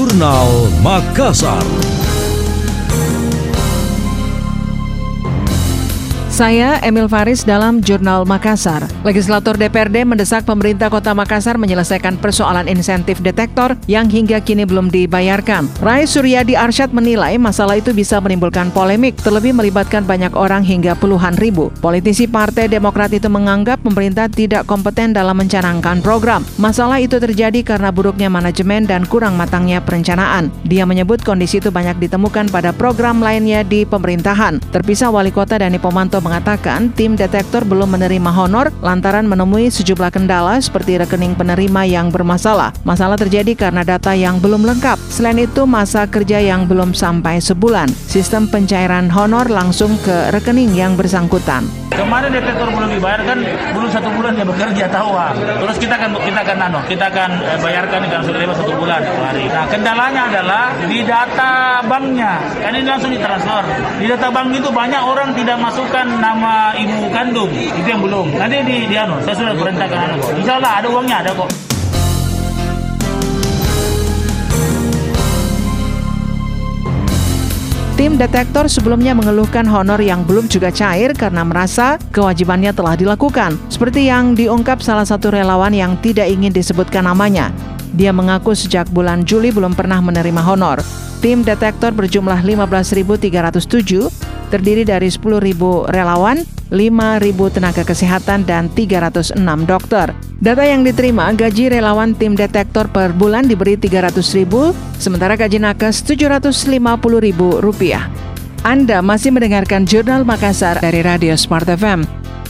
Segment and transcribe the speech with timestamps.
[0.00, 1.99] Jurnal Makassar.
[6.40, 8.80] Saya Emil Faris dalam Jurnal Makassar.
[9.04, 15.68] Legislator DPRD mendesak pemerintah Kota Makassar menyelesaikan persoalan insentif detektor yang hingga kini belum dibayarkan.
[15.84, 21.36] Rai Suryadi Arsyad menilai masalah itu bisa menimbulkan polemik, terlebih melibatkan banyak orang hingga puluhan
[21.36, 21.68] ribu.
[21.84, 26.40] Politisi Partai Demokrat itu menganggap pemerintah tidak kompeten dalam mencanangkan program.
[26.56, 30.48] Masalah itu terjadi karena buruknya manajemen dan kurang matangnya perencanaan.
[30.64, 34.56] Dia menyebut kondisi itu banyak ditemukan pada program lainnya di pemerintahan.
[34.72, 40.62] Terpisah Wali Kota Dani Pomanto mengatakan tim detektor belum menerima honor lantaran menemui sejumlah kendala
[40.62, 42.70] seperti rekening penerima yang bermasalah.
[42.86, 44.94] Masalah terjadi karena data yang belum lengkap.
[45.10, 47.90] Selain itu, masa kerja yang belum sampai sebulan.
[47.90, 51.66] Sistem pencairan honor langsung ke rekening yang bersangkutan.
[51.90, 53.38] Kemarin detektor belum dibayar kan
[53.74, 55.34] belum satu bulan dia bekerja tahu ah.
[55.34, 59.50] Terus kita akan kita akan nano, kita akan eh, bayarkan kan sudah satu bulan hari.
[59.50, 63.64] Nah kendalanya adalah di data banknya kan ini langsung ditransfer.
[63.98, 68.36] Di data bank itu banyak orang tidak masukkan nama ibu kandung itu yang belum.
[68.36, 70.16] Nanti di di anu, saya sudah perintahkan anu.
[70.36, 71.50] Insya Allah ada uangnya ada kok.
[78.00, 83.60] Tim detektor sebelumnya mengeluhkan honor yang belum juga cair karena merasa kewajibannya telah dilakukan.
[83.68, 87.52] Seperti yang diungkap salah satu relawan yang tidak ingin disebutkan namanya.
[87.92, 90.80] Dia mengaku sejak bulan Juli belum pernah menerima honor.
[91.20, 96.42] Tim detektor berjumlah 15.307 terdiri dari 10.000 relawan,
[96.74, 100.10] 5.000 tenaga kesehatan, dan 306 dokter.
[100.42, 107.62] Data yang diterima, gaji relawan tim detektor per bulan diberi 300.000, sementara gaji nakes 750.000
[107.62, 108.10] rupiah.
[108.60, 112.04] Anda masih mendengarkan Jurnal Makassar dari Radio Smart FM.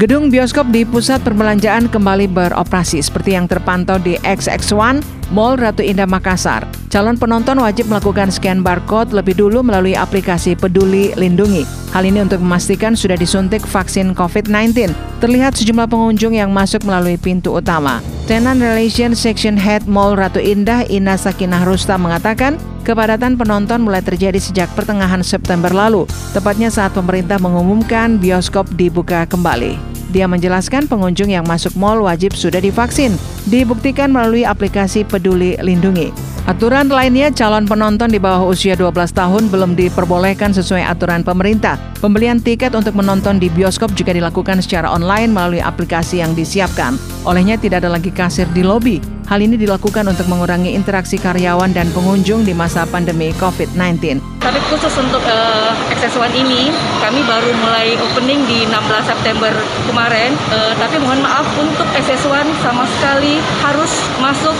[0.00, 5.04] Gedung bioskop di pusat perbelanjaan kembali beroperasi seperti yang terpantau di XX1
[5.36, 6.64] Mall Ratu Indah Makassar.
[6.88, 11.81] Calon penonton wajib melakukan scan barcode lebih dulu melalui aplikasi Peduli Lindungi.
[11.92, 14.96] Hal ini untuk memastikan sudah disuntik vaksin COVID-19.
[15.20, 18.00] Terlihat sejumlah pengunjung yang masuk melalui pintu utama.
[18.24, 22.56] Tenant Relation Section Head Mall Ratu Indah Ina Sakinah Rusta mengatakan
[22.88, 29.76] kepadatan penonton mulai terjadi sejak pertengahan September lalu, tepatnya saat pemerintah mengumumkan bioskop dibuka kembali.
[30.16, 33.20] Dia menjelaskan pengunjung yang masuk mall wajib sudah divaksin,
[33.52, 36.31] dibuktikan melalui aplikasi Peduli Lindungi.
[36.42, 41.78] Aturan lainnya, calon penonton di bawah usia 12 tahun belum diperbolehkan sesuai aturan pemerintah.
[42.02, 46.98] Pembelian tiket untuk menonton di bioskop juga dilakukan secara online melalui aplikasi yang disiapkan.
[47.22, 49.11] Olehnya tidak ada lagi kasir di lobi.
[49.30, 54.18] Hal ini dilakukan untuk mengurangi interaksi karyawan dan pengunjung di masa pandemi COVID-19.
[54.42, 59.54] Tapi khusus untuk uh, Access One ini, kami baru mulai opening di 16 September
[59.86, 60.34] kemarin.
[60.50, 64.56] Uh, tapi mohon maaf untuk Access One sama sekali harus masuk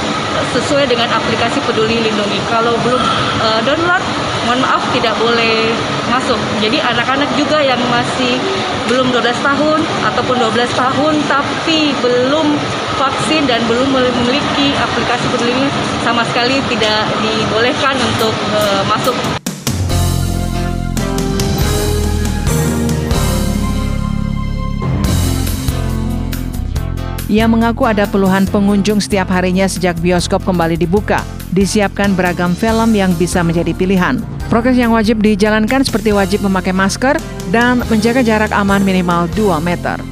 [0.55, 2.39] sesuai dengan aplikasi Peduli Lindungi.
[2.47, 3.03] Kalau belum
[3.43, 4.03] uh, download,
[4.47, 5.75] mohon maaf tidak boleh
[6.09, 6.39] masuk.
[6.63, 8.39] Jadi anak-anak juga yang masih
[8.91, 9.81] belum 12 tahun
[10.13, 12.47] ataupun 12 tahun tapi belum
[13.01, 15.67] vaksin dan belum memiliki aplikasi peduli
[16.03, 19.17] sama sekali tidak dibolehkan untuk uh, masuk.
[27.33, 31.25] Ia mengaku ada puluhan pengunjung setiap harinya sejak bioskop kembali dibuka.
[31.57, 34.21] Disiapkan beragam film yang bisa menjadi pilihan.
[34.53, 37.17] Prokes yang wajib dijalankan seperti wajib memakai masker
[37.49, 40.12] dan menjaga jarak aman minimal 2 meter.